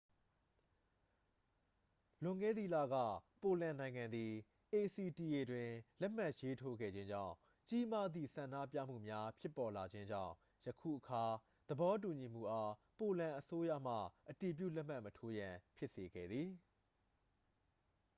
[2.23, 2.95] လွန်ခဲ့သည့်လက
[3.41, 4.31] ပိုလန်နိုင်ငံသည်
[4.73, 5.69] acta တွင်
[6.01, 7.33] လက်မှတ်ရေးထိုးခဲ့ခြင်းကြောင့်
[7.69, 10.33] ကြီးမားသည့် ဆန္ဒပြမှုများ ဖြစ်ပေါ်လာခြင်းကြောင့်
[10.67, 11.23] ယခုအခါ
[11.69, 13.95] သဘောတူညီမှုအား ပိုလန်အစိုးရမှ
[14.29, 16.49] အတည်ပြုလက်မှတ်မထိုးရန် ဖြစ်စေခဲ့သည်